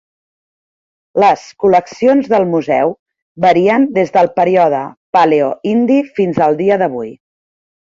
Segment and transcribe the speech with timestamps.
[1.23, 2.95] Les col·leccions del Museu
[3.47, 4.81] varien des del període
[5.19, 7.17] paleo-indi fins al dia d'avui.